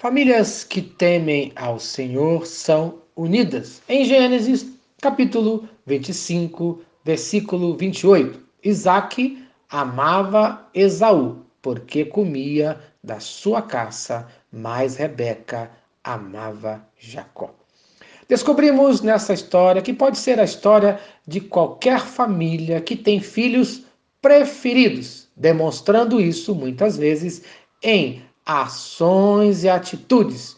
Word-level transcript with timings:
Famílias 0.00 0.64
que 0.64 0.80
temem 0.80 1.52
ao 1.54 1.78
Senhor 1.78 2.46
são 2.46 3.02
unidas. 3.14 3.82
Em 3.86 4.02
Gênesis, 4.06 4.66
capítulo 4.98 5.68
25, 5.84 6.80
versículo 7.04 7.76
28, 7.76 8.40
Isaac 8.64 9.44
amava 9.68 10.66
Esaú, 10.72 11.44
porque 11.60 12.06
comia 12.06 12.80
da 13.04 13.20
sua 13.20 13.60
caça, 13.60 14.26
mas 14.50 14.96
Rebeca 14.96 15.70
amava 16.02 16.82
Jacó. 16.98 17.50
Descobrimos 18.26 19.02
nessa 19.02 19.34
história 19.34 19.82
que 19.82 19.92
pode 19.92 20.16
ser 20.16 20.40
a 20.40 20.44
história 20.44 20.98
de 21.26 21.42
qualquer 21.42 22.00
família 22.00 22.80
que 22.80 22.96
tem 22.96 23.20
filhos 23.20 23.82
preferidos, 24.22 25.28
demonstrando 25.36 26.18
isso 26.18 26.54
muitas 26.54 26.96
vezes 26.96 27.42
em 27.82 28.22
ações 28.44 29.64
e 29.64 29.68
atitudes. 29.68 30.56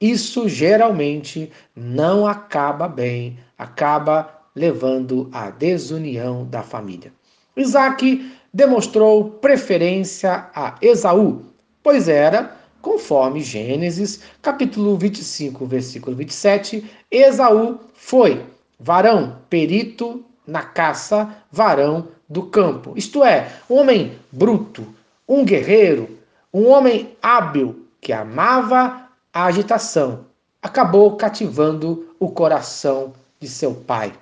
Isso 0.00 0.48
geralmente 0.48 1.50
não 1.74 2.26
acaba 2.26 2.88
bem, 2.88 3.38
acaba 3.56 4.28
levando 4.54 5.28
à 5.32 5.50
desunião 5.50 6.44
da 6.44 6.62
família. 6.62 7.12
Isaac 7.56 8.32
demonstrou 8.52 9.30
preferência 9.30 10.48
a 10.54 10.76
Esaú, 10.82 11.42
pois 11.82 12.08
era, 12.08 12.56
conforme 12.82 13.40
Gênesis, 13.40 14.20
capítulo 14.42 14.96
25, 14.96 15.66
versículo 15.66 16.16
27, 16.16 16.84
Esaú 17.10 17.80
foi 17.94 18.44
varão, 18.78 19.38
perito 19.48 20.24
na 20.46 20.62
caça, 20.62 21.34
varão 21.50 22.08
do 22.28 22.42
campo. 22.44 22.92
Isto 22.96 23.24
é, 23.24 23.50
um 23.68 23.76
homem 23.76 24.18
bruto, 24.30 24.86
um 25.28 25.44
guerreiro, 25.44 26.18
um 26.54 26.68
homem 26.68 27.16
hábil 27.20 27.84
que 28.00 28.12
amava 28.12 29.08
a 29.32 29.46
agitação 29.46 30.26
acabou 30.62 31.16
cativando 31.16 32.14
o 32.20 32.30
coração 32.30 33.12
de 33.40 33.48
seu 33.48 33.74
pai. 33.74 34.12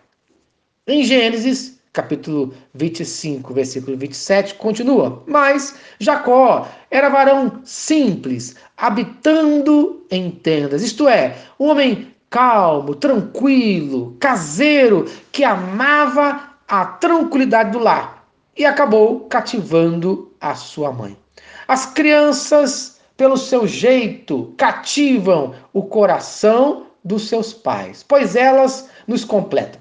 Em 0.86 1.04
Gênesis, 1.04 1.78
capítulo 1.92 2.54
25, 2.72 3.52
versículo 3.52 3.98
27, 3.98 4.54
continua: 4.54 5.22
Mas 5.26 5.76
Jacó 6.00 6.66
era 6.90 7.10
varão 7.10 7.60
simples, 7.64 8.56
habitando 8.78 10.06
em 10.10 10.30
tendas, 10.30 10.82
isto 10.82 11.06
é, 11.06 11.36
um 11.60 11.66
homem 11.66 12.14
calmo, 12.30 12.94
tranquilo, 12.94 14.16
caseiro, 14.18 15.04
que 15.30 15.44
amava 15.44 16.54
a 16.66 16.86
tranquilidade 16.86 17.72
do 17.72 17.78
lar 17.78 18.26
e 18.56 18.64
acabou 18.64 19.20
cativando 19.26 20.32
a 20.40 20.54
sua 20.54 20.90
mãe. 20.90 21.21
As 21.68 21.86
crianças, 21.86 23.00
pelo 23.16 23.36
seu 23.36 23.66
jeito, 23.66 24.54
cativam 24.56 25.54
o 25.72 25.82
coração 25.82 26.86
dos 27.04 27.28
seus 27.28 27.52
pais, 27.52 28.02
pois 28.02 28.36
elas 28.36 28.88
nos 29.06 29.24
completam. 29.24 29.80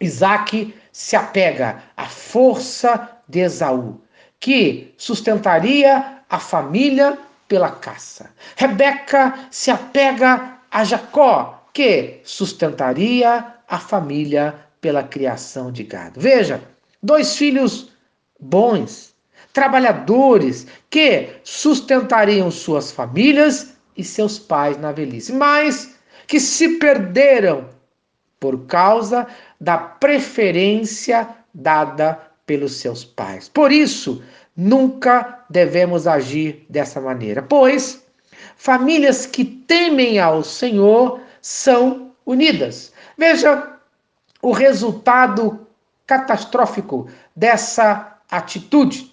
Isaac 0.00 0.74
se 0.90 1.16
apega 1.16 1.82
à 1.96 2.06
força 2.06 3.10
de 3.28 3.40
Esaú, 3.40 4.00
que 4.38 4.92
sustentaria 4.96 6.20
a 6.28 6.38
família 6.38 7.18
pela 7.48 7.70
caça. 7.70 8.30
Rebeca 8.56 9.46
se 9.50 9.70
apega 9.70 10.58
a 10.70 10.84
Jacó, 10.84 11.66
que 11.72 12.20
sustentaria 12.24 13.54
a 13.68 13.78
família 13.78 14.54
pela 14.80 15.02
criação 15.02 15.70
de 15.70 15.84
gado. 15.84 16.20
Veja, 16.20 16.62
dois 17.02 17.36
filhos 17.36 17.92
bons, 18.38 19.11
trabalhadores 19.52 20.66
que 20.88 21.28
sustentariam 21.44 22.50
suas 22.50 22.90
famílias 22.90 23.74
e 23.96 24.02
seus 24.02 24.38
pais 24.38 24.78
na 24.78 24.92
velhice, 24.92 25.32
mas 25.32 25.94
que 26.26 26.40
se 26.40 26.78
perderam 26.78 27.68
por 28.40 28.66
causa 28.66 29.26
da 29.60 29.76
preferência 29.78 31.28
dada 31.52 32.18
pelos 32.46 32.76
seus 32.76 33.04
pais. 33.04 33.48
Por 33.48 33.70
isso, 33.70 34.22
nunca 34.56 35.44
devemos 35.48 36.06
agir 36.06 36.64
dessa 36.68 37.00
maneira, 37.00 37.42
pois 37.42 38.02
famílias 38.56 39.26
que 39.26 39.44
temem 39.44 40.18
ao 40.18 40.42
Senhor 40.42 41.20
são 41.40 42.12
unidas. 42.24 42.92
Veja 43.16 43.76
o 44.40 44.52
resultado 44.52 45.66
catastrófico 46.06 47.08
dessa 47.34 48.18
atitude. 48.30 49.11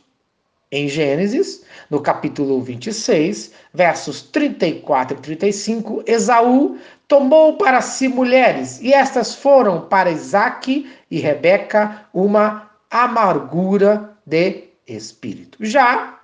Em 0.72 0.88
Gênesis, 0.88 1.64
no 1.90 2.00
capítulo 2.00 2.62
26, 2.62 3.52
versos 3.74 4.22
34 4.22 5.18
e 5.18 5.22
35, 5.22 6.04
Esaú 6.06 6.78
tomou 7.08 7.58
para 7.58 7.82
si 7.82 8.08
mulheres, 8.08 8.80
e 8.80 8.94
estas 8.94 9.34
foram 9.34 9.88
para 9.88 10.12
Isaque 10.12 10.88
e 11.10 11.20
Rebeca 11.20 12.08
uma 12.14 12.70
amargura 12.88 14.16
de 14.24 14.66
espírito. 14.88 15.58
Já 15.60 16.20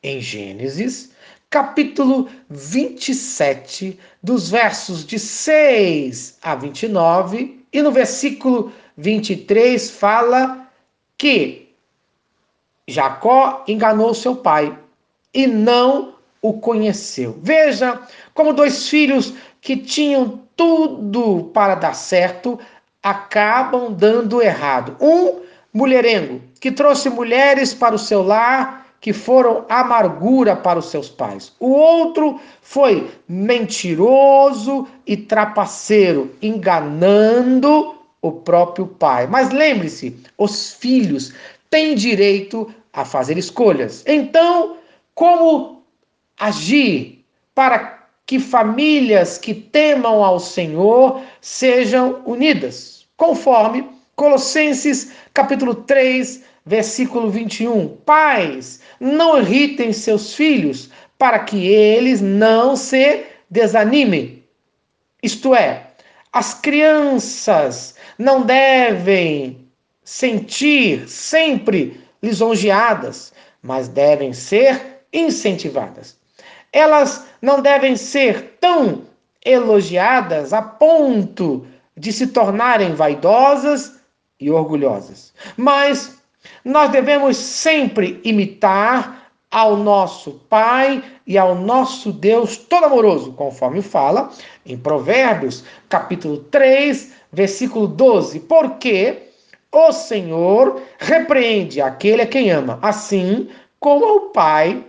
em 0.00 0.20
Gênesis, 0.20 1.10
capítulo 1.50 2.28
27, 2.48 3.98
dos 4.22 4.50
versos 4.50 5.04
de 5.04 5.18
6 5.18 6.38
a 6.40 6.54
29, 6.54 7.66
e 7.72 7.82
no 7.82 7.90
versículo 7.90 8.72
23 8.96 9.90
fala 9.90 10.70
que 11.18 11.71
Jacó 12.92 13.64
enganou 13.66 14.12
seu 14.12 14.36
pai 14.36 14.76
e 15.32 15.46
não 15.46 16.14
o 16.42 16.52
conheceu. 16.54 17.38
Veja 17.42 18.00
como 18.34 18.52
dois 18.52 18.88
filhos 18.88 19.32
que 19.60 19.76
tinham 19.76 20.40
tudo 20.54 21.50
para 21.54 21.74
dar 21.74 21.94
certo 21.94 22.58
acabam 23.02 23.92
dando 23.92 24.42
errado. 24.42 24.96
Um 25.00 25.40
mulherengo 25.72 26.42
que 26.60 26.70
trouxe 26.70 27.08
mulheres 27.08 27.72
para 27.72 27.94
o 27.94 27.98
seu 27.98 28.22
lar 28.22 28.86
que 29.00 29.12
foram 29.12 29.64
amargura 29.68 30.54
para 30.54 30.78
os 30.78 30.90
seus 30.90 31.08
pais. 31.08 31.52
O 31.58 31.70
outro 31.70 32.40
foi 32.60 33.10
mentiroso 33.26 34.86
e 35.04 35.16
trapaceiro, 35.16 36.30
enganando 36.40 37.96
o 38.20 38.30
próprio 38.30 38.86
pai. 38.86 39.26
Mas 39.26 39.50
lembre-se, 39.50 40.16
os 40.38 40.74
filhos 40.74 41.32
têm 41.72 41.94
direito 41.94 42.72
a 42.92 43.02
fazer 43.02 43.38
escolhas. 43.38 44.04
Então, 44.06 44.76
como 45.14 45.82
agir 46.38 47.24
para 47.54 48.06
que 48.26 48.38
famílias 48.38 49.38
que 49.38 49.54
temam 49.54 50.22
ao 50.22 50.38
Senhor 50.38 51.22
sejam 51.40 52.22
unidas? 52.26 53.06
Conforme 53.16 53.88
Colossenses 54.14 55.12
capítulo 55.32 55.74
3, 55.74 56.44
versículo 56.66 57.30
21. 57.30 57.88
Pais, 58.04 58.82
não 59.00 59.38
irritem 59.40 59.94
seus 59.94 60.34
filhos 60.34 60.90
para 61.16 61.38
que 61.38 61.66
eles 61.68 62.20
não 62.20 62.76
se 62.76 63.24
desanimem. 63.48 64.44
Isto 65.22 65.54
é, 65.54 65.86
as 66.30 66.52
crianças 66.52 67.94
não 68.18 68.42
devem 68.42 69.61
sentir 70.04 71.08
sempre 71.08 72.00
lisonjeadas, 72.22 73.32
mas 73.62 73.88
devem 73.88 74.32
ser 74.32 75.04
incentivadas. 75.12 76.16
Elas 76.72 77.26
não 77.40 77.60
devem 77.60 77.96
ser 77.96 78.56
tão 78.60 79.02
elogiadas 79.44 80.52
a 80.52 80.62
ponto 80.62 81.66
de 81.96 82.12
se 82.12 82.28
tornarem 82.28 82.94
vaidosas 82.94 83.94
e 84.40 84.50
orgulhosas. 84.50 85.32
Mas 85.56 86.18
nós 86.64 86.90
devemos 86.90 87.36
sempre 87.36 88.20
imitar 88.24 89.30
ao 89.50 89.76
nosso 89.76 90.40
Pai 90.48 91.04
e 91.26 91.36
ao 91.36 91.54
nosso 91.54 92.10
Deus 92.10 92.56
todo 92.56 92.86
amoroso, 92.86 93.32
conforme 93.32 93.82
fala 93.82 94.30
em 94.64 94.78
Provérbios, 94.78 95.62
capítulo 95.88 96.38
3, 96.38 97.12
versículo 97.30 97.86
12. 97.86 98.40
Porque 98.40 99.31
o 99.72 99.90
Senhor 99.90 100.82
repreende 100.98 101.80
aquele 101.80 102.22
a 102.22 102.26
quem 102.26 102.50
ama, 102.50 102.78
assim 102.82 103.48
como 103.80 104.04
ao 104.04 104.20
pai, 104.30 104.84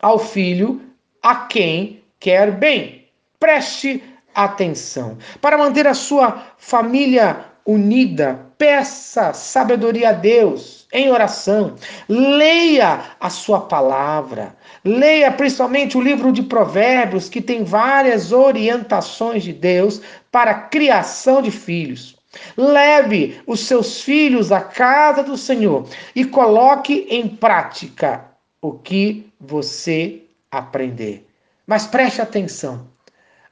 ao 0.00 0.18
filho, 0.18 0.80
a 1.20 1.34
quem 1.34 2.02
quer 2.20 2.52
bem. 2.52 3.08
Preste 3.38 4.02
atenção. 4.34 5.18
Para 5.40 5.58
manter 5.58 5.86
a 5.88 5.94
sua 5.94 6.46
família 6.56 7.46
unida, 7.66 8.46
peça 8.56 9.32
sabedoria 9.32 10.10
a 10.10 10.12
Deus 10.12 10.86
em 10.92 11.10
oração. 11.10 11.74
Leia 12.08 13.00
a 13.18 13.28
sua 13.28 13.60
palavra. 13.60 14.54
Leia 14.84 15.32
principalmente 15.32 15.98
o 15.98 16.00
livro 16.00 16.32
de 16.32 16.42
Provérbios, 16.42 17.28
que 17.28 17.40
tem 17.40 17.64
várias 17.64 18.32
orientações 18.32 19.42
de 19.42 19.52
Deus 19.52 20.00
para 20.30 20.52
a 20.52 20.60
criação 20.62 21.42
de 21.42 21.50
filhos. 21.50 22.19
Leve 22.56 23.40
os 23.46 23.60
seus 23.60 24.02
filhos 24.02 24.52
à 24.52 24.60
casa 24.60 25.22
do 25.22 25.36
Senhor 25.36 25.88
e 26.14 26.24
coloque 26.24 27.06
em 27.10 27.28
prática 27.28 28.24
o 28.62 28.72
que 28.72 29.32
você 29.40 30.22
aprender. 30.50 31.26
Mas 31.66 31.86
preste 31.86 32.20
atenção. 32.20 32.88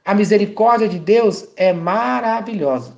A 0.05 0.13
misericórdia 0.13 0.87
de 0.87 0.97
Deus 0.97 1.47
é 1.55 1.73
maravilhosa. 1.73 2.97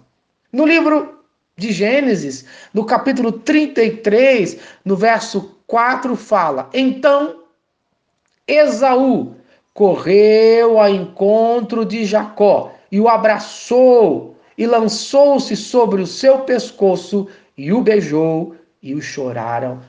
No 0.51 0.65
livro 0.65 1.19
de 1.57 1.71
Gênesis, 1.71 2.45
no 2.73 2.85
capítulo 2.85 3.31
33, 3.31 4.57
no 4.85 4.95
verso 4.95 5.57
4, 5.67 6.15
fala: 6.15 6.69
Então 6.73 7.43
Esaú 8.47 9.35
correu 9.73 10.79
ao 10.79 10.89
encontro 10.89 11.85
de 11.85 12.05
Jacó 12.05 12.73
e 12.91 12.99
o 12.99 13.07
abraçou 13.07 14.35
e 14.61 14.67
lançou-se 14.67 15.57
sobre 15.57 16.03
o 16.03 16.05
seu 16.05 16.41
pescoço 16.41 17.27
e 17.57 17.73
o 17.73 17.81
beijou 17.81 18.55
e 18.79 18.93
o 18.93 19.01
choraram. 19.01 19.81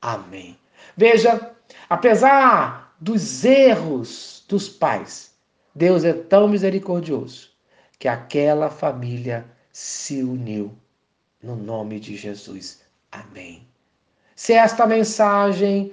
Amém. 0.00 0.56
Veja, 0.96 1.50
apesar 1.90 2.94
dos 3.00 3.44
erros 3.44 4.44
dos 4.48 4.68
pais, 4.68 5.34
Deus 5.74 6.04
é 6.04 6.12
tão 6.12 6.46
misericordioso 6.46 7.50
que 7.98 8.06
aquela 8.06 8.70
família 8.70 9.44
se 9.72 10.22
uniu 10.22 10.72
no 11.42 11.56
nome 11.56 11.98
de 11.98 12.14
Jesus. 12.14 12.82
Amém. 13.10 13.66
Se 14.36 14.52
esta 14.52 14.86
mensagem 14.86 15.92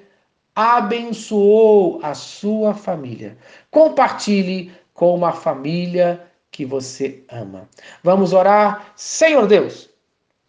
abençoou 0.56 2.00
a 2.04 2.14
sua 2.14 2.76
família, 2.76 3.36
compartilhe 3.72 4.72
com 4.94 5.16
uma 5.16 5.32
família 5.32 6.31
que 6.52 6.66
você 6.66 7.24
ama. 7.30 7.70
Vamos 8.04 8.34
orar? 8.34 8.92
Senhor 8.96 9.46
Deus, 9.48 9.90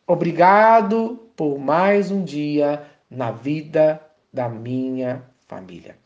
obrigado 0.06 1.20
por 1.36 1.58
mais 1.58 2.10
um 2.10 2.24
dia 2.24 2.82
na 3.10 3.30
vida 3.30 4.00
da 4.32 4.48
minha 4.48 5.22
família. 5.46 5.96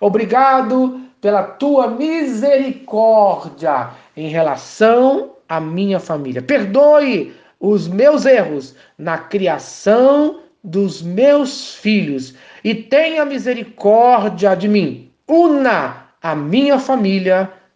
Obrigado 0.00 1.02
pela 1.20 1.42
tua 1.42 1.88
misericórdia 1.88 3.90
em 4.16 4.28
relação 4.28 5.32
à 5.48 5.60
minha 5.60 6.00
família. 6.00 6.42
Perdoe 6.42 7.34
os 7.60 7.86
meus 7.88 8.26
erros 8.26 8.74
na 8.98 9.18
criação 9.18 10.40
dos 10.62 11.02
meus 11.02 11.74
filhos 11.74 12.34
e 12.62 12.72
tenha 12.74 13.24
misericórdia 13.24 14.54
de 14.54 14.68
mim. 14.68 15.10
Una 15.28 16.04
a 16.22 16.34
minha 16.34 16.78
família 16.78 17.50